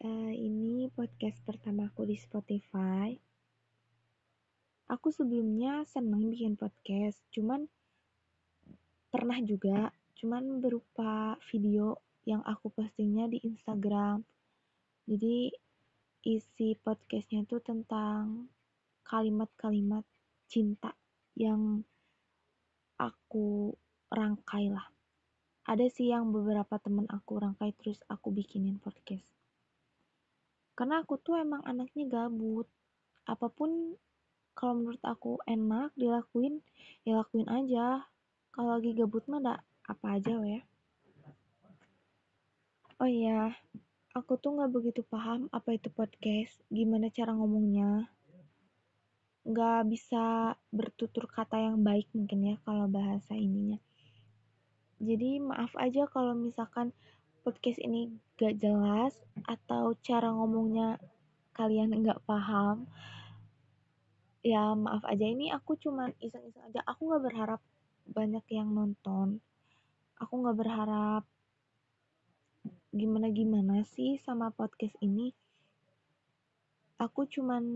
uh, 0.00 0.32
ini 0.32 0.88
podcast 0.96 1.44
pertamaku 1.44 2.08
di 2.08 2.16
Spotify. 2.16 3.12
Aku 4.90 5.12
sebelumnya 5.14 5.86
seneng 5.86 6.32
bikin 6.32 6.56
podcast, 6.58 7.20
cuman 7.30 7.68
pernah 9.12 9.38
juga, 9.44 9.92
cuman 10.18 10.58
berupa 10.58 11.38
video 11.52 12.00
yang 12.26 12.42
aku 12.42 12.72
postingnya 12.74 13.30
di 13.30 13.38
Instagram. 13.44 14.24
Jadi 15.06 15.52
isi 16.26 16.74
podcastnya 16.80 17.46
itu 17.46 17.62
tentang 17.62 18.50
kalimat-kalimat 19.06 20.02
cinta 20.50 20.96
yang 21.38 21.86
aku 22.98 23.76
rangkai 24.10 24.74
lah. 24.74 24.90
Ada 25.70 25.86
sih 25.86 26.10
yang 26.10 26.34
beberapa 26.34 26.82
temen 26.82 27.06
aku 27.06 27.38
rangkai 27.38 27.70
terus 27.78 28.02
aku 28.10 28.34
bikinin 28.34 28.82
podcast 28.82 29.39
karena 30.80 31.04
aku 31.04 31.20
tuh 31.20 31.36
emang 31.36 31.60
anaknya 31.68 32.08
gabut. 32.08 32.64
Apa 33.28 33.52
pun 33.52 34.00
kalau 34.56 34.80
menurut 34.80 35.04
aku 35.04 35.36
enak 35.44 35.92
dilakuin 35.92 36.64
ya 37.04 37.20
lakuin 37.20 37.52
aja. 37.52 38.08
Kalau 38.48 38.80
lagi 38.80 38.96
gabut 38.96 39.28
mah 39.28 39.44
gak 39.44 39.60
apa 39.92 40.06
aja 40.16 40.40
ya 40.40 40.64
oh 43.00 43.08
iya 43.08 43.56
aku 44.12 44.36
tuh 44.36 44.60
nggak 44.60 44.72
begitu 44.76 45.00
paham 45.08 45.48
apa 45.56 45.72
itu 45.72 45.88
podcast 45.88 46.60
gimana 46.68 47.08
cara 47.08 47.32
ngomongnya. 47.32 48.12
Nggak 49.40 49.80
bisa 49.88 50.52
bertutur 50.68 51.24
kata 51.24 51.56
yang 51.56 51.80
baik 51.80 52.12
mungkin 52.12 52.44
ya 52.44 52.56
kalau 52.60 52.84
bahasa 52.92 53.32
ininya. 53.32 53.80
Jadi 55.00 55.40
maaf 55.40 55.72
aja 55.80 56.04
kalau 56.12 56.36
misalkan 56.36 56.92
podcast 57.50 57.82
ini 57.82 58.14
gak 58.38 58.62
jelas 58.62 59.18
atau 59.42 59.90
cara 60.06 60.30
ngomongnya 60.30 61.02
kalian 61.50 61.90
nggak 61.98 62.22
paham 62.22 62.86
ya 64.46 64.70
maaf 64.78 65.02
aja. 65.02 65.26
Ini 65.26 65.50
aku 65.58 65.74
cuman 65.74 66.14
iseng-iseng 66.22 66.70
aja. 66.70 66.80
Aku 66.86 67.10
nggak 67.10 67.26
berharap 67.26 67.60
banyak 68.06 68.46
yang 68.54 68.70
nonton. 68.70 69.42
Aku 70.22 70.46
nggak 70.46 70.62
berharap 70.62 71.26
gimana 72.94 73.34
gimana 73.34 73.82
sih 73.82 74.14
sama 74.22 74.54
podcast 74.54 74.94
ini. 75.02 75.34
Aku 77.02 77.26
cuman 77.26 77.66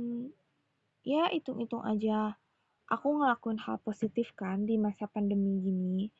ya 1.02 1.34
hitung-hitung 1.34 1.82
aja. 1.82 2.38
Aku 2.86 3.10
ngelakuin 3.18 3.58
hal 3.58 3.82
positif 3.82 4.30
kan 4.38 4.70
di 4.70 4.78
masa 4.78 5.10
pandemi 5.10 5.58
gini 5.58 6.14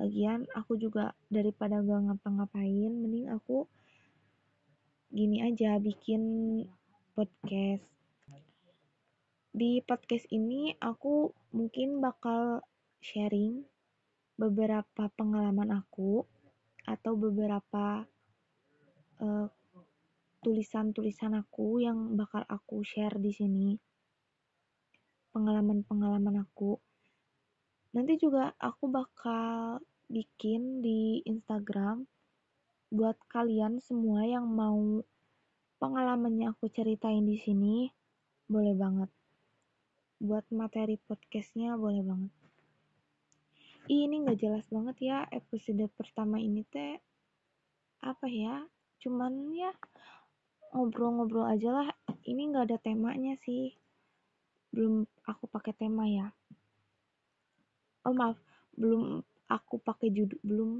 lagian 0.00 0.48
aku 0.56 0.80
juga 0.80 1.12
daripada 1.28 1.84
gak 1.84 2.08
ngapa-ngapain 2.08 2.88
mending 2.88 3.28
aku 3.28 3.68
gini 5.12 5.44
aja 5.44 5.76
bikin 5.76 6.22
podcast. 7.12 7.84
Di 9.50 9.82
podcast 9.84 10.24
ini 10.32 10.72
aku 10.78 11.28
mungkin 11.52 12.00
bakal 12.00 12.62
sharing 13.02 13.66
beberapa 14.38 15.10
pengalaman 15.18 15.74
aku 15.74 16.24
atau 16.86 17.12
beberapa 17.18 18.08
uh, 19.20 19.46
tulisan-tulisan 20.40 21.36
aku 21.36 21.84
yang 21.84 22.16
bakal 22.16 22.46
aku 22.48 22.80
share 22.86 23.18
di 23.20 23.34
sini. 23.34 23.70
Pengalaman-pengalaman 25.34 26.40
aku. 26.40 26.78
Nanti 27.98 28.14
juga 28.16 28.54
aku 28.56 28.86
bakal 28.86 29.82
bikin 30.10 30.82
di 30.82 31.22
Instagram 31.22 32.10
buat 32.90 33.14
kalian 33.30 33.78
semua 33.78 34.26
yang 34.26 34.50
mau 34.50 35.06
pengalamannya 35.78 36.50
aku 36.50 36.66
ceritain 36.66 37.22
di 37.22 37.38
sini 37.38 37.86
boleh 38.50 38.74
banget. 38.74 39.10
Buat 40.18 40.50
materi 40.50 40.98
podcastnya 40.98 41.78
boleh 41.78 42.02
banget. 42.02 42.34
Ih, 43.86 44.10
ini 44.10 44.26
nggak 44.26 44.42
jelas 44.42 44.66
banget 44.68 44.96
ya 44.98 45.18
episode 45.30 45.86
pertama 45.94 46.42
ini 46.42 46.66
teh 46.66 46.98
apa 48.02 48.26
ya? 48.26 48.66
Cuman 48.98 49.54
ya 49.54 49.70
ngobrol-ngobrol 50.74 51.46
aja 51.46 51.70
lah. 51.70 51.88
Ini 52.26 52.50
nggak 52.50 52.66
ada 52.66 52.78
temanya 52.82 53.38
sih. 53.46 53.78
Belum 54.74 55.06
aku 55.22 55.46
pakai 55.46 55.72
tema 55.78 56.04
ya. 56.10 56.34
Oh 58.02 58.12
maaf. 58.12 58.36
Belum 58.74 59.22
aku 59.50 59.82
pakai 59.82 60.14
judul 60.14 60.38
belum 60.46 60.70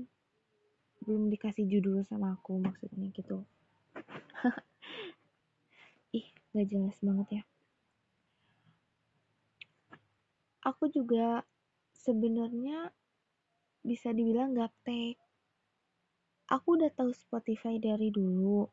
belum 1.02 1.22
dikasih 1.34 1.66
judul 1.66 2.06
sama 2.06 2.38
aku 2.38 2.62
maksudnya 2.62 3.10
gitu. 3.10 3.42
Ih 6.18 6.26
gak 6.54 6.66
jelas 6.70 6.94
banget 7.02 7.40
ya. 7.40 7.42
Aku 10.62 10.92
juga 10.92 11.42
sebenarnya 11.96 12.92
bisa 13.82 14.12
dibilang 14.12 14.54
gaptek 14.54 15.18
aku 16.50 16.82
udah 16.82 16.90
tahu 16.90 17.14
Spotify 17.14 17.78
dari 17.78 18.10
dulu 18.10 18.66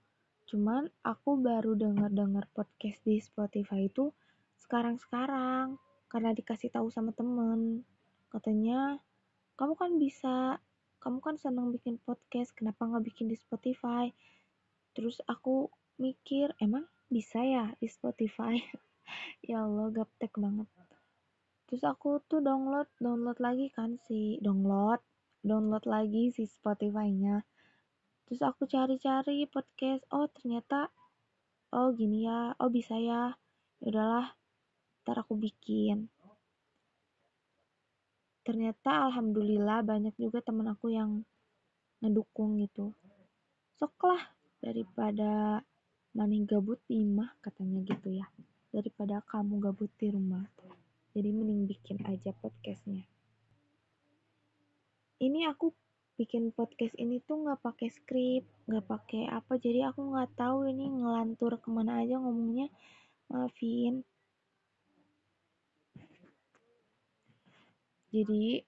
cuman 0.49 0.89
aku 1.05 1.37
baru 1.37 1.77
denger-denger 1.77 2.49
podcast 2.51 2.99
di 3.05 3.21
Spotify 3.21 3.85
itu 3.85 4.09
sekarang-sekarang 4.57 5.77
karena 6.09 6.31
dikasih 6.33 6.71
tahu 6.71 6.87
sama 6.87 7.11
temen. 7.13 7.83
Katanya 8.31 8.97
kamu 9.57 9.73
kan 9.73 9.91
bisa 9.97 10.61
kamu 11.01 11.17
kan 11.17 11.35
senang 11.41 11.73
bikin 11.73 11.97
podcast 12.05 12.53
kenapa 12.53 12.85
nggak 12.85 13.05
bikin 13.09 13.25
di 13.25 13.33
Spotify? 13.33 14.13
Terus 14.93 15.17
aku 15.25 15.73
mikir 15.97 16.53
emang 16.61 16.85
bisa 17.09 17.41
ya 17.41 17.73
di 17.81 17.89
Spotify? 17.89 18.61
Ya 19.39 19.63
Allah 19.63 19.87
gaptek 19.87 20.35
banget. 20.35 20.67
Terus 21.71 21.79
aku 21.87 22.19
tuh 22.27 22.43
download 22.43 22.91
download 22.99 23.39
lagi 23.39 23.71
kan 23.71 23.95
si 24.03 24.35
download 24.43 24.99
download 25.47 25.87
lagi 25.87 26.27
si 26.35 26.43
Spotify-nya. 26.43 27.47
Terus 28.27 28.43
aku 28.43 28.67
cari-cari 28.67 29.47
podcast 29.47 30.03
oh 30.11 30.27
ternyata 30.27 30.91
oh 31.71 31.95
gini 31.95 32.27
ya 32.27 32.51
oh 32.59 32.67
bisa 32.67 32.99
ya, 32.99 33.31
ya 33.79 33.87
udahlah 33.87 34.35
ntar 35.07 35.23
aku 35.23 35.39
bikin 35.39 36.11
ternyata 38.47 39.11
alhamdulillah 39.11 39.83
banyak 39.83 40.15
juga 40.15 40.39
temen 40.39 40.71
aku 40.71 40.87
yang 40.95 41.27
ngedukung 41.99 42.63
gitu. 42.63 42.95
Sok 43.75 44.07
lah 44.07 44.23
daripada 44.63 45.59
maning 46.15 46.47
gabut 46.47 46.79
di 46.87 47.03
rumah 47.03 47.35
katanya 47.43 47.83
gitu 47.83 48.15
ya. 48.15 48.31
Daripada 48.71 49.19
kamu 49.27 49.59
gabut 49.59 49.91
di 49.99 50.07
rumah. 50.15 50.47
Jadi 51.11 51.27
mending 51.27 51.67
bikin 51.67 51.99
aja 52.07 52.31
podcastnya. 52.39 53.03
Ini 55.19 55.51
aku 55.51 55.75
bikin 56.15 56.55
podcast 56.55 56.95
ini 56.95 57.19
tuh 57.27 57.43
nggak 57.43 57.61
pakai 57.61 57.91
skrip 57.91 58.47
nggak 58.63 58.85
pakai 58.87 59.27
apa. 59.27 59.59
Jadi 59.59 59.83
aku 59.83 60.07
nggak 60.07 60.39
tahu 60.39 60.71
ini 60.71 60.87
ngelantur 60.87 61.59
ke 61.59 61.67
mana 61.67 61.99
aja 61.99 62.15
ngomongnya. 62.15 62.71
Maafin 63.27 64.07
jadi 68.13 68.63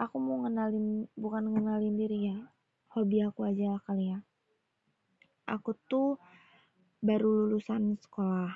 aku 0.00 0.16
mau 0.16 0.42
ngenalin 0.42 1.06
bukan 1.14 1.44
ngenalin 1.52 1.94
diri 1.94 2.20
ya 2.32 2.52
hobi 2.92 3.24
aku 3.24 3.48
aja 3.48 3.80
kali 3.88 4.12
ya. 4.12 4.20
Aku 5.48 5.72
tuh 5.88 6.20
baru 7.00 7.48
lulusan 7.48 7.96
sekolah. 7.96 8.52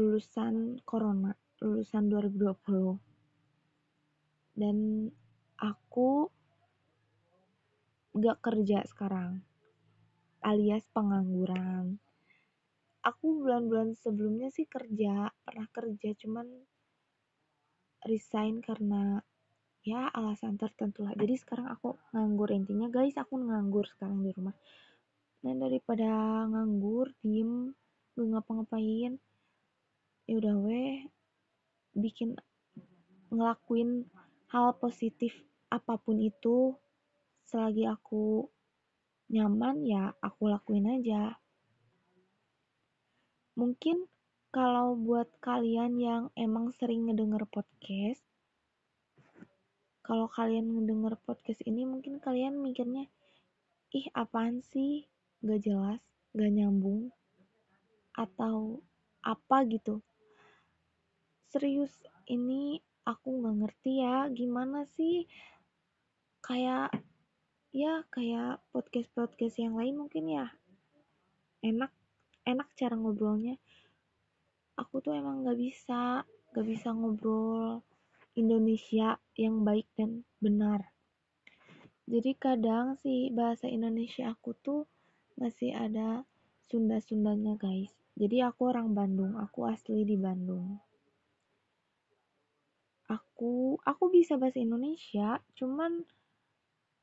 Lulusan 0.00 0.80
corona 0.88 1.36
lulusan 1.60 2.08
2020 2.08 2.96
dan 4.56 4.76
aku 5.60 6.32
gak 8.16 8.40
kerja 8.40 8.80
sekarang 8.88 9.44
alias 10.40 10.88
pengangguran. 10.96 12.00
Aku 13.04 13.44
bulan-bulan 13.44 13.92
sebelumnya 13.92 14.48
sih 14.48 14.64
kerja 14.64 15.28
pernah 15.44 15.68
kerja 15.68 16.16
cuman 16.24 16.48
resign 18.06 18.64
karena 18.64 19.20
ya 19.80 20.12
alasan 20.12 20.60
tertentu 20.60 21.04
lah. 21.04 21.16
Jadi 21.16 21.34
sekarang 21.40 21.68
aku 21.68 21.96
nganggur. 22.12 22.52
Intinya 22.52 22.88
guys 22.92 23.16
aku 23.16 23.40
nganggur 23.40 23.88
sekarang 23.88 24.20
di 24.24 24.30
rumah. 24.36 24.56
Dan 25.40 25.56
daripada 25.60 26.44
nganggur 26.48 27.12
diem 27.24 27.72
gak 28.12 28.26
ngapa-ngapain 28.36 29.16
ya 30.28 30.34
udah 30.36 30.54
weh 30.60 31.08
bikin 31.96 32.36
ngelakuin 33.32 34.04
hal 34.52 34.76
positif 34.76 35.32
apa 35.72 35.96
pun 35.96 36.20
itu 36.20 36.76
selagi 37.48 37.88
aku 37.88 38.46
nyaman 39.30 39.86
ya 39.86 40.12
aku 40.20 40.50
lakuin 40.50 40.86
aja. 40.90 41.38
Mungkin 43.56 44.06
kalau 44.50 44.98
buat 44.98 45.30
kalian 45.38 46.02
yang 46.02 46.22
emang 46.34 46.74
sering 46.74 47.06
ngedenger 47.06 47.46
podcast, 47.46 48.26
kalau 50.02 50.26
kalian 50.26 50.74
ngedenger 50.74 51.14
podcast 51.22 51.62
ini 51.62 51.86
mungkin 51.86 52.18
kalian 52.18 52.58
mikirnya, 52.58 53.06
ih 53.94 54.10
apaan 54.10 54.58
sih, 54.66 55.06
gak 55.46 55.62
jelas. 55.62 56.02
gak 56.30 56.54
nyambung 56.54 57.10
atau 58.14 58.78
apa 59.18 59.66
gitu. 59.66 59.98
Serius 61.50 61.90
ini 62.30 62.78
aku 63.02 63.42
gak 63.42 63.56
ngerti 63.58 64.06
ya 64.06 64.30
gimana 64.30 64.86
sih? 64.94 65.26
Kayak 66.38 66.94
ya 67.74 68.06
kayak 68.14 68.62
podcast 68.70 69.10
podcast 69.10 69.58
yang 69.58 69.74
lain 69.74 69.98
mungkin 69.98 70.30
ya. 70.30 70.46
Enak 71.66 71.90
enak 72.46 72.70
cara 72.78 72.94
ngobrolnya 72.94 73.58
aku 74.80 75.04
tuh 75.04 75.12
emang 75.12 75.44
gak 75.44 75.60
bisa 75.60 76.24
gak 76.56 76.66
bisa 76.66 76.90
ngobrol 76.96 77.84
Indonesia 78.34 79.20
yang 79.36 79.62
baik 79.66 79.86
dan 79.94 80.24
benar. 80.40 80.90
Jadi 82.10 82.34
kadang 82.34 82.98
sih 82.98 83.30
bahasa 83.30 83.68
Indonesia 83.70 84.32
aku 84.34 84.56
tuh 84.58 84.82
masih 85.38 85.76
ada 85.76 86.26
Sunda-Sundanya 86.72 87.54
guys. 87.60 87.92
Jadi 88.18 88.42
aku 88.42 88.72
orang 88.72 88.96
Bandung 88.96 89.38
aku 89.38 89.68
asli 89.68 90.02
di 90.02 90.18
Bandung. 90.18 90.80
Aku 93.10 93.78
aku 93.82 94.04
bisa 94.10 94.38
bahasa 94.38 94.58
Indonesia 94.62 95.38
cuman 95.54 96.02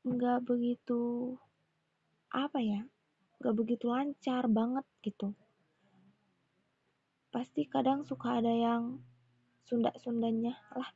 nggak 0.04 0.44
begitu 0.44 1.36
apa 2.32 2.60
ya 2.60 2.80
nggak 3.40 3.56
begitu 3.56 3.88
lancar 3.92 4.48
banget 4.48 4.84
gitu 5.04 5.32
pasti 7.28 7.68
kadang 7.68 8.04
suka 8.08 8.40
ada 8.40 8.52
yang 8.52 9.02
Sunda-Sundanya 9.68 10.56
lah. 10.72 10.90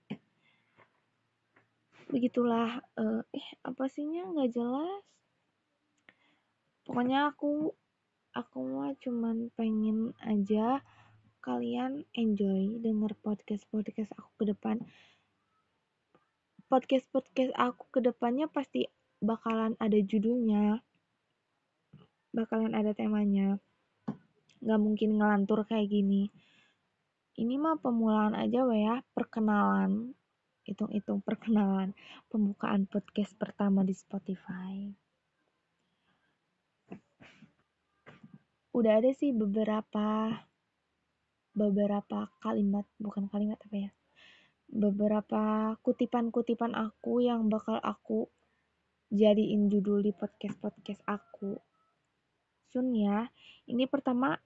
Begitulah 2.08 2.80
eh 2.96 3.48
apa 3.64 3.84
sihnya? 3.88 4.28
Nggak 4.32 4.50
jelas. 4.56 5.04
Pokoknya 6.88 7.32
aku 7.32 7.72
aku 8.32 8.58
mah 8.64 8.96
cuman 8.96 9.52
pengen 9.54 10.16
aja 10.24 10.80
kalian 11.44 12.08
enjoy 12.16 12.80
denger 12.80 13.12
podcast 13.20 13.68
podcast 13.68 14.12
aku 14.16 14.30
ke 14.40 14.44
depan. 14.56 14.80
Podcast 16.72 17.04
podcast 17.12 17.52
aku 17.60 17.84
ke 17.92 18.00
depannya 18.00 18.48
pasti 18.48 18.88
bakalan 19.22 19.78
ada 19.78 20.00
judulnya 20.02 20.82
bakalan 22.34 22.74
ada 22.74 22.90
temanya 22.90 23.62
nggak 24.62 24.80
mungkin 24.80 25.18
ngelantur 25.18 25.66
kayak 25.66 25.90
gini. 25.90 26.30
Ini 27.34 27.58
mah 27.58 27.80
pemulaan 27.82 28.38
aja 28.38 28.62
wa 28.62 28.76
ya. 28.76 28.94
Perkenalan. 29.10 30.14
Hitung-hitung 30.62 31.18
perkenalan. 31.26 31.90
Pembukaan 32.30 32.86
podcast 32.86 33.34
pertama 33.34 33.82
di 33.82 33.92
Spotify. 33.96 34.86
Udah 38.72 39.02
ada 39.02 39.10
sih 39.12 39.34
beberapa 39.34 40.30
beberapa 41.52 42.30
kalimat. 42.38 42.86
Bukan 43.02 43.26
kalimat 43.26 43.58
apa 43.60 43.76
ya? 43.76 43.90
Beberapa 44.72 45.74
kutipan-kutipan 45.82 46.72
aku 46.72 47.20
yang 47.20 47.50
bakal 47.50 47.76
aku 47.82 48.30
jadiin 49.12 49.68
judul 49.68 50.00
di 50.00 50.12
podcast-podcast 50.16 51.04
aku. 51.04 51.60
Sun 52.72 52.96
ya, 52.96 53.28
ini 53.68 53.84
pertama 53.84 54.40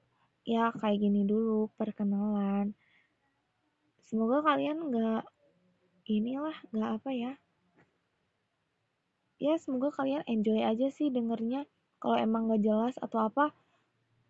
ya 0.47 0.71
kayak 0.71 1.03
gini 1.03 1.27
dulu 1.27 1.69
perkenalan. 1.75 2.73
Semoga 4.07 4.47
kalian 4.47 4.79
nggak 4.87 5.25
inilah 6.07 6.57
nggak 6.71 6.91
apa 7.03 7.11
ya. 7.11 7.33
Ya 9.37 9.59
semoga 9.59 9.93
kalian 9.93 10.23
enjoy 10.31 10.63
aja 10.63 10.89
sih 10.89 11.11
dengernya. 11.11 11.67
Kalau 11.99 12.17
emang 12.17 12.47
nggak 12.47 12.63
jelas 12.63 12.95
atau 13.03 13.27
apa, 13.27 13.51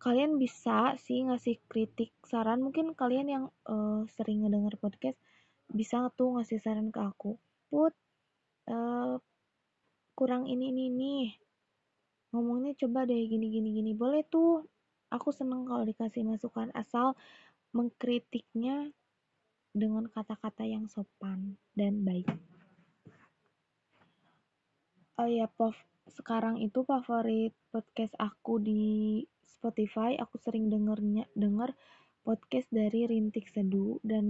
kalian 0.01 0.41
bisa 0.41 0.97
sih 0.97 1.21
ngasih 1.29 1.61
kritik 1.69 2.11
saran. 2.25 2.65
Mungkin 2.65 2.97
kalian 2.97 3.27
yang 3.29 3.45
uh, 3.69 4.03
sering 4.17 4.43
ngedenger 4.43 4.75
podcast 4.81 5.21
bisa 5.71 6.09
tuh 6.15 6.39
ngasih 6.39 6.59
saran 6.63 6.89
ke 6.89 6.99
aku 7.03 7.35
put 7.67 7.91
uh, 8.71 9.19
kurang 10.15 10.47
ini 10.47 10.71
ini 10.71 10.85
nih 10.89 11.27
ngomongnya 12.31 12.73
coba 12.79 13.03
deh 13.03 13.19
gini 13.27 13.51
gini 13.51 13.69
gini 13.75 13.91
boleh 13.91 14.23
tuh 14.27 14.63
aku 15.07 15.31
seneng 15.31 15.67
kalau 15.67 15.83
dikasih 15.87 16.23
masukan 16.27 16.71
asal 16.75 17.15
mengkritiknya 17.71 18.91
dengan 19.75 20.09
kata-kata 20.09 20.65
yang 20.65 20.89
sopan 20.89 21.59
dan 21.77 22.01
baik. 22.01 22.27
Oh 25.17 25.29
ya 25.29 25.49
pov 25.49 25.73
sekarang 26.07 26.61
itu 26.63 26.85
favorit 26.87 27.51
podcast 27.73 28.15
aku 28.17 28.61
di 28.61 29.25
Spotify. 29.43 30.15
Aku 30.17 30.39
sering 30.39 30.71
dengernya 30.71 31.27
denger 31.35 31.75
podcast 32.23 32.69
dari 32.71 33.07
Rintik 33.09 33.49
Seduh 33.51 33.99
dan 34.05 34.25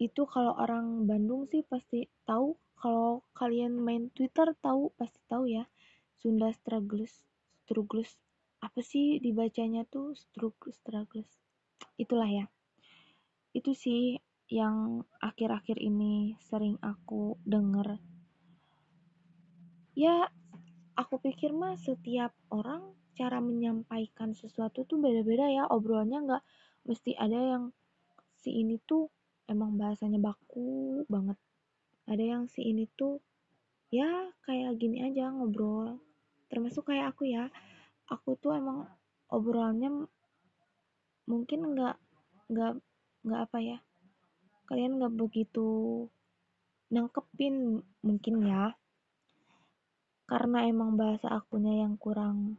itu 0.00 0.22
kalau 0.24 0.56
orang 0.56 1.04
Bandung 1.04 1.44
sih 1.48 1.62
pasti 1.66 2.08
tahu. 2.24 2.56
Kalau 2.80 3.20
kalian 3.36 3.76
main 3.76 4.08
Twitter 4.16 4.56
tahu 4.64 4.88
pasti 4.96 5.20
tahu 5.28 5.44
ya. 5.44 5.68
Sunda 6.16 6.48
Struggles 6.52 7.24
Struggles 7.64 8.16
apa 8.60 8.80
sih 8.84 9.16
dibacanya 9.18 9.88
tuh 9.88 10.12
Struggles 10.12 10.76
Struggles 10.80 11.30
itulah 11.96 12.28
ya. 12.28 12.46
Itu 13.56 13.72
sih 13.72 14.20
yang 14.50 15.06
akhir-akhir 15.22 15.80
ini 15.80 16.36
sering 16.42 16.76
aku 16.84 17.40
denger. 17.46 18.00
Ya 19.96 20.28
aku 20.96 21.20
pikir 21.20 21.56
mah 21.56 21.76
setiap 21.80 22.36
orang 22.52 22.92
cara 23.16 23.38
menyampaikan 23.40 24.32
sesuatu 24.36 24.84
tuh 24.84 25.00
beda-beda 25.00 25.48
ya. 25.48 25.64
Obrolannya 25.68 26.18
nggak 26.24 26.44
mesti 26.88 27.16
ada 27.16 27.36
yang 27.36 27.64
si 28.40 28.60
ini 28.60 28.80
tuh 28.84 29.08
emang 29.48 29.76
bahasanya 29.76 30.20
baku 30.20 31.02
banget. 31.08 31.36
Ada 32.08 32.24
yang 32.36 32.42
si 32.48 32.64
ini 32.64 32.88
tuh 32.96 33.22
ya 33.90 34.30
kayak 34.46 34.78
gini 34.78 35.04
aja 35.04 35.30
ngobrol. 35.30 36.00
Termasuk 36.50 36.90
kayak 36.90 37.14
aku 37.14 37.30
ya 37.30 37.46
aku 38.10 38.36
tuh 38.36 38.58
emang 38.58 38.84
obrolannya 39.30 40.10
mungkin 41.30 41.72
nggak 41.72 41.96
nggak 42.50 42.72
nggak 43.22 43.40
apa 43.46 43.58
ya 43.62 43.78
kalian 44.66 44.98
nggak 44.98 45.14
begitu 45.14 46.10
nangkepin 46.90 47.86
mungkin 48.02 48.34
ya. 48.42 48.74
Karena 50.26 50.66
emang 50.66 50.98
bahasa 50.98 51.30
akunya 51.30 51.86
yang 51.86 51.94
kurang 51.94 52.58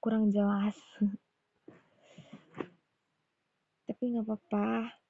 kurang 0.00 0.28
jelas. 0.28 0.76
Tapi 3.88 4.02
nggak 4.12 4.28
apa-apa. 4.28 5.00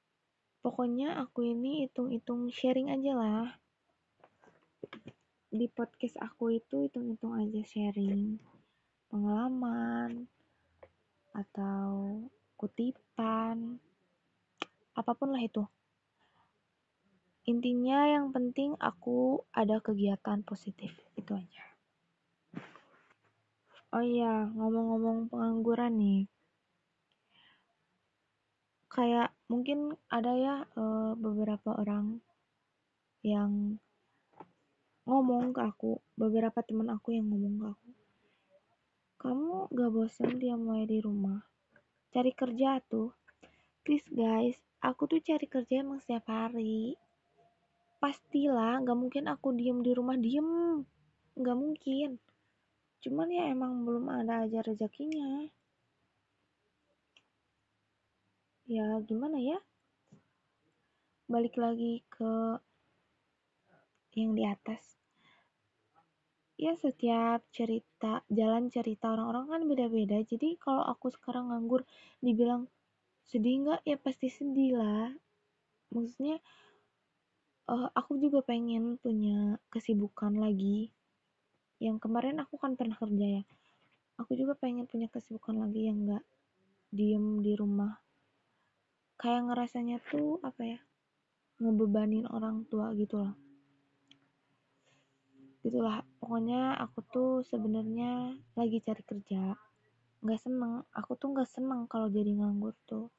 Pokoknya 0.62 1.19
aku 1.19 1.42
ini 1.42 1.87
hitung-hitung 1.87 2.47
sharing 2.54 2.95
aja 2.95 3.12
lah. 3.19 3.47
Di 5.50 5.66
podcast 5.66 6.14
aku 6.23 6.54
itu 6.54 6.87
hitung-hitung 6.87 7.35
aja 7.35 7.61
sharing 7.66 8.38
pengalaman 9.12 10.25
atau 11.37 12.16
kutipan 12.57 13.76
apa 14.97 15.12
pun 15.12 15.37
lah 15.37 15.45
itu. 15.45 15.69
Intinya 17.45 18.09
yang 18.09 18.33
penting 18.33 18.73
aku 18.81 19.45
ada 19.52 19.85
kegiatan 19.85 20.40
positif 20.49 20.97
itu 21.21 21.33
aja. 21.37 21.64
Oh 23.92 24.00
iya 24.00 24.49
ngomong-ngomong 24.57 25.28
pengangguran 25.28 25.92
nih. 26.00 26.23
Kayak 28.88 29.37
mungkin 29.52 29.92
ada 30.09 30.33
ya 30.33 30.57
uh, 30.73 31.12
beberapa 31.21 31.76
orang 31.76 32.25
yang 33.21 33.76
ngomong 35.04 35.50
ke 35.52 35.61
aku 35.61 35.99
beberapa 36.14 36.62
teman 36.62 36.88
aku 36.88 37.12
yang 37.12 37.26
ngomong 37.26 37.54
ke 37.59 37.66
aku 37.75 37.82
kamu 39.23 39.71
gak 39.71 39.91
bosan 39.95 40.43
dia 40.43 40.59
mulai 40.59 40.83
di 40.83 40.99
rumah? 40.99 41.47
Cari 42.11 42.35
kerja 42.35 42.83
tuh. 42.83 43.14
Please 43.87 44.11
guys 44.11 44.59
aku 44.83 45.07
tuh 45.07 45.23
cari 45.23 45.47
kerja 45.47 45.87
emang 45.87 46.02
setiap 46.02 46.26
hari. 46.26 46.99
Pastilah 48.02 48.83
gak 48.83 48.99
mungkin 48.99 49.31
aku 49.31 49.55
diem 49.55 49.79
di 49.79 49.95
rumah 49.95 50.19
diem. 50.19 50.83
Gak 51.38 51.55
mungkin. 51.55 52.19
Cuman 52.99 53.31
ya 53.31 53.47
emang 53.47 53.87
belum 53.87 54.11
ada 54.11 54.43
aja 54.43 54.59
rezekinya. 54.59 55.47
Ya 58.67 58.99
gimana 59.07 59.38
ya? 59.38 59.62
Balik 61.31 61.55
lagi 61.62 62.02
ke 62.11 62.59
yang 64.19 64.35
di 64.35 64.43
atas 64.45 65.01
ya 66.62 66.78
setiap 66.78 67.42
cerita 67.50 68.23
jalan 68.31 68.71
cerita 68.71 69.11
orang-orang 69.11 69.50
kan 69.50 69.62
beda-beda. 69.66 70.23
Jadi 70.23 70.54
kalau 70.62 70.87
aku 70.87 71.11
sekarang 71.11 71.50
nganggur 71.50 71.83
dibilang 72.23 72.71
sedih 73.26 73.66
nggak? 73.66 73.81
Ya 73.83 73.99
pasti 73.99 74.31
sedih 74.31 74.78
lah. 74.78 75.11
Maksudnya 75.90 76.38
uh, 77.66 77.90
aku 77.99 78.23
juga 78.23 78.47
pengen 78.47 78.95
punya 79.02 79.59
kesibukan 79.75 80.38
lagi. 80.38 80.95
Yang 81.83 81.99
kemarin 81.99 82.38
aku 82.38 82.54
kan 82.62 82.78
pernah 82.78 82.95
kerja 82.95 83.42
ya. 83.42 83.45
Aku 84.23 84.38
juga 84.38 84.54
pengen 84.54 84.87
punya 84.87 85.11
kesibukan 85.11 85.59
lagi 85.59 85.90
yang 85.90 86.07
nggak 86.07 86.25
diem 86.95 87.42
di 87.42 87.59
rumah. 87.59 87.99
Kayak 89.19 89.50
ngerasanya 89.50 89.99
tuh 90.07 90.38
apa 90.47 90.62
ya 90.62 90.81
ngebebanin 91.59 92.26
orang 92.31 92.66
tua 92.71 92.90
gitu 92.95 93.23
loh 93.23 93.51
gitulah. 95.62 96.02
Pokoknya 96.19 96.75
aku 96.83 96.99
tuh 97.07 97.33
sebenarnya 97.47 98.35
lagi 98.59 98.83
cari 98.83 99.02
kerja 99.07 99.54
nggak 100.23 100.40
seneng. 100.42 100.83
Aku 100.95 101.14
tuh 101.14 101.35
nggak 101.35 101.50
seneng 101.50 101.87
kalau 101.87 102.11
jadi 102.11 102.35
nganggur 102.35 102.75
tuh. 102.87 103.11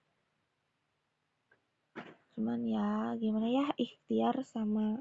Cuman 2.35 2.67
ya 2.67 3.15
gimana 3.19 3.47
ya 3.47 3.65
ikhtiar 3.79 4.43
sama 4.43 5.00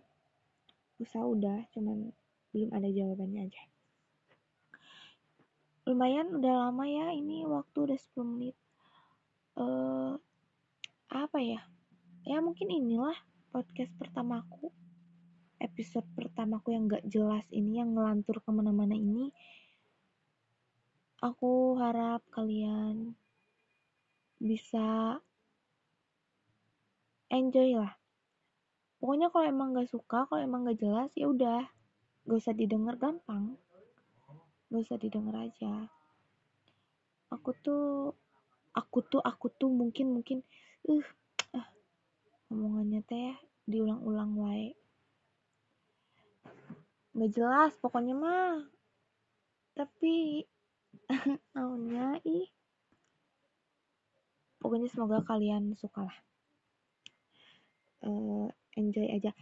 usaha 1.03 1.27
udah 1.27 1.67
cuman 1.75 2.15
belum 2.55 2.71
ada 2.71 2.87
jawabannya 2.87 3.51
aja. 3.51 3.63
Lumayan 5.83 6.39
udah 6.39 6.71
lama 6.71 6.87
ya 6.87 7.11
ini 7.11 7.43
waktu 7.43 7.91
udah 7.91 7.99
10 7.99 8.23
menit. 8.23 8.57
Uh, 9.59 10.15
apa 11.11 11.43
ya? 11.43 11.67
Ya 12.23 12.39
mungkin 12.39 12.71
inilah 12.71 13.19
podcast 13.51 13.91
pertamaku 13.99 14.71
episode 15.63 16.05
pertamaku 16.19 16.75
yang 16.75 16.91
gak 16.91 17.07
jelas 17.07 17.47
ini 17.55 17.79
yang 17.79 17.95
ngelantur 17.95 18.43
ke 18.43 18.51
mana-mana 18.51 18.99
ini 18.99 19.31
aku 21.23 21.79
harap 21.79 22.27
kalian 22.35 23.15
bisa 24.43 25.23
enjoy 27.31 27.79
lah. 27.79 27.95
Pokoknya 28.99 29.31
kalau 29.31 29.47
emang 29.47 29.71
gak 29.79 29.87
suka 29.87 30.27
kalau 30.27 30.43
emang 30.43 30.67
gak 30.67 30.83
jelas 30.83 31.11
ya 31.15 31.31
udah. 31.31 31.63
Gak 32.27 32.39
usah 32.43 32.55
didengar 32.55 32.99
gampang. 32.99 33.55
Gak 34.69 34.83
usah 34.83 34.99
didengar 34.99 35.47
aja. 35.47 35.87
Aku 37.31 37.55
tuh 37.63 38.13
aku 38.75 38.99
tuh 39.07 39.23
aku 39.23 39.47
tuh 39.55 39.71
mungkin 39.71 40.11
mungkin 40.11 40.43
uh, 40.91 41.07
uh 41.57 41.69
ngomongannya 42.51 43.01
teh 43.07 43.37
diulang-ulang 43.65 44.37
wae 44.37 44.77
nggak 47.13 47.33
jelas 47.33 47.73
pokoknya 47.81 48.15
mah. 48.17 48.57
Tapi 49.77 50.45
naunya 51.55 52.21
ih. 52.25 52.49
Pokoknya 54.63 54.89
semoga 54.93 55.25
kalian 55.27 55.75
suka 55.75 56.07
lah 56.07 56.19
uh, 58.07 58.47
enjoy 58.75 59.07
aja. 59.11 59.33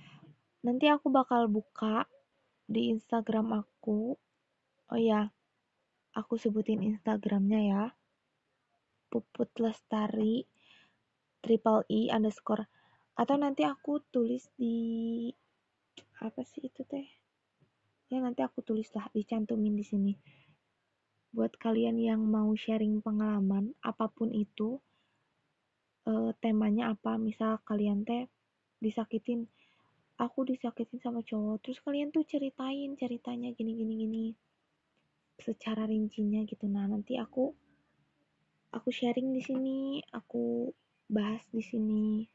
Nanti 0.64 0.86
aku 0.92 1.08
bakal 1.08 1.48
buka 1.48 2.04
di 2.68 2.92
Instagram 2.92 3.64
aku. 3.64 4.14
Oh 4.90 5.00
ya 5.00 5.32
aku 6.14 6.36
sebutin 6.36 6.84
Instagramnya 6.84 7.60
ya. 7.60 7.84
Puput 9.10 9.50
lestari 9.58 10.46
triple 11.42 11.88
e 11.90 12.12
underscore. 12.12 12.68
Atau 13.16 13.36
nanti 13.40 13.66
aku 13.66 14.00
tulis 14.12 14.48
di 14.54 15.28
apa 16.20 16.44
sih 16.44 16.68
itu 16.68 16.84
teh 16.84 17.19
ya 18.10 18.18
nanti 18.18 18.42
aku 18.42 18.60
tulis 18.66 18.90
lah 18.92 19.06
dicantumin 19.14 19.78
di 19.78 19.86
sini. 19.86 20.12
Buat 21.30 21.54
kalian 21.62 21.96
yang 22.02 22.20
mau 22.26 22.50
sharing 22.58 22.98
pengalaman 22.98 23.70
apa 23.86 24.10
pun 24.10 24.34
itu 24.34 24.82
uh, 26.10 26.34
temanya 26.42 26.90
apa 26.90 27.14
misal 27.16 27.62
kalian 27.62 28.02
teh 28.02 28.26
disakitin 28.82 29.46
aku 30.18 30.42
disakitin 30.42 30.98
sama 30.98 31.22
cowok 31.22 31.62
terus 31.62 31.78
kalian 31.80 32.10
tuh 32.10 32.26
ceritain 32.26 32.98
ceritanya 32.98 33.54
gini 33.54 33.72
gini 33.78 33.94
gini 33.94 34.26
secara 35.38 35.86
rincinya 35.86 36.42
gitu. 36.44 36.66
Nah 36.66 36.90
nanti 36.90 37.14
aku 37.14 37.54
aku 38.74 38.88
sharing 38.90 39.30
di 39.30 39.40
sini 39.40 40.02
aku 40.10 40.74
bahas 41.06 41.46
di 41.54 41.62
sini 41.62 42.26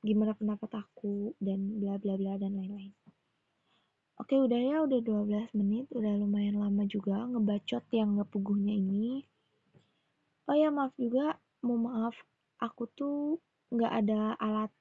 gimana 0.00 0.32
pendapat 0.32 0.80
aku 0.80 1.36
dan 1.42 1.76
bla 1.76 2.00
bla 2.00 2.14
bla 2.16 2.40
dan 2.40 2.54
lain-lain 2.54 2.97
oke 4.18 4.34
udah 4.34 4.60
ya 4.60 4.76
udah 4.84 5.00
12 5.00 5.58
menit 5.58 5.86
udah 5.94 6.12
lumayan 6.18 6.58
lama 6.58 6.82
juga 6.84 7.24
ngebacot 7.26 7.84
yang 7.94 8.18
ngepuguhnya 8.18 8.74
ini. 8.74 9.22
Oh 10.50 10.56
ya 10.56 10.68
maaf 10.74 10.92
juga 10.98 11.38
mau 11.62 11.78
maaf 11.78 12.14
aku 12.58 12.84
tuh 12.94 13.38
nggak 13.70 13.92
ada 14.04 14.34
alat 14.40 14.72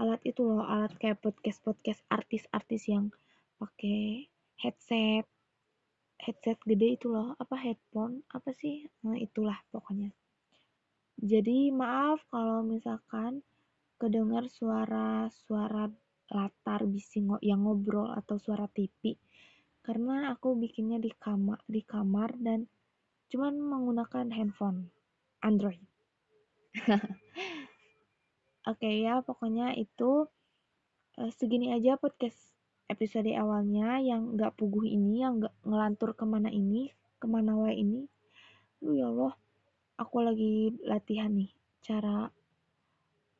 alat 0.00 0.20
itu 0.24 0.40
loh 0.42 0.64
alat 0.64 0.92
kayak 0.96 1.20
podcast 1.20 1.60
podcast 1.60 2.00
artis-artis 2.08 2.88
yang 2.88 3.12
pakai 3.60 4.26
headset 4.58 5.26
headset 6.22 6.58
gede 6.62 6.96
itu 6.96 7.10
loh 7.10 7.34
apa 7.36 7.58
headphone 7.58 8.22
apa 8.30 8.54
sih 8.54 8.86
nah 9.02 9.18
itulah 9.18 9.58
pokoknya. 9.74 10.14
Jadi 11.22 11.70
maaf 11.70 12.24
kalau 12.32 12.64
misalkan 12.66 13.46
kedengar 14.00 14.50
suara-suara 14.50 15.86
latar 16.32 16.88
bising 16.88 17.36
yang 17.44 17.68
ngobrol 17.68 18.08
atau 18.10 18.40
suara 18.40 18.66
TV 18.72 19.20
karena 19.84 20.32
aku 20.32 20.56
bikinnya 20.56 20.96
di 20.96 21.12
kamar 21.12 21.60
di 21.68 21.84
kamar 21.84 22.32
dan 22.40 22.64
cuman 23.28 23.54
menggunakan 23.60 24.32
handphone 24.32 24.88
Android 25.44 25.82
oke 26.88 27.04
okay, 28.64 29.04
ya 29.04 29.20
pokoknya 29.20 29.76
itu 29.76 30.26
uh, 31.20 31.30
segini 31.36 31.76
aja 31.76 32.00
podcast 32.00 32.52
episode 32.92 33.32
awalnya 33.32 33.96
yang 34.04 34.36
gak 34.36 34.52
puguh 34.60 34.84
ini, 34.84 35.24
yang 35.24 35.40
gak 35.40 35.56
ngelantur 35.64 36.12
ke 36.12 36.28
mana 36.28 36.52
ini, 36.52 36.92
ke 37.16 37.24
mana 37.24 37.56
wae 37.56 37.80
ini. 37.80 38.04
Lu 38.84 38.92
ya 38.92 39.08
Allah, 39.08 39.32
aku 39.96 40.20
lagi 40.20 40.76
latihan 40.84 41.32
nih 41.32 41.48
cara 41.80 42.28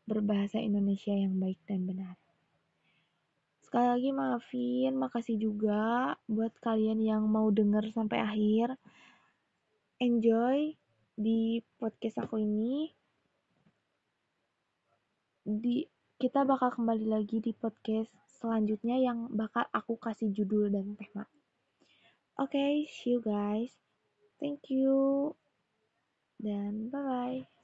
berbahasa 0.08 0.56
Indonesia 0.58 1.12
yang 1.12 1.36
baik 1.36 1.60
dan 1.68 1.84
benar. 1.84 2.21
Sekali 3.72 3.88
lagi 3.88 4.10
maafin, 4.12 4.92
makasih 5.00 5.48
juga 5.48 6.12
buat 6.28 6.52
kalian 6.60 7.00
yang 7.00 7.24
mau 7.24 7.48
denger 7.48 7.88
sampai 7.88 8.20
akhir. 8.20 8.76
Enjoy 9.96 10.76
di 11.16 11.64
podcast 11.80 12.20
aku 12.20 12.36
ini. 12.36 12.92
Di 15.48 15.88
kita 16.20 16.44
bakal 16.44 16.76
kembali 16.76 17.16
lagi 17.16 17.40
di 17.40 17.56
podcast 17.56 18.12
selanjutnya 18.36 19.00
yang 19.00 19.32
bakal 19.32 19.64
aku 19.72 19.96
kasih 19.96 20.28
judul 20.36 20.68
dan 20.68 20.92
tema. 20.92 21.24
Oke, 22.36 22.52
okay, 22.52 22.72
see 22.92 23.16
you 23.16 23.24
guys. 23.24 23.72
Thank 24.36 24.68
you. 24.68 25.32
Dan 26.36 26.92
bye-bye. 26.92 27.61